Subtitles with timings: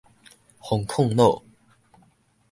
[0.61, 1.43] 封炕滷